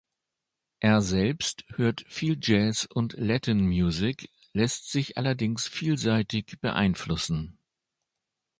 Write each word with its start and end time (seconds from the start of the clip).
Er 0.79 1.03
selbst 1.03 1.63
hört 1.75 2.03
viel 2.07 2.35
Jazz 2.41 2.85
und 2.85 3.13
Latin-Music, 3.19 4.31
lässt 4.51 4.89
sich 4.91 5.15
allerdings 5.15 5.67
vielseitig 5.67 6.57
beeinflussen. 6.59 7.59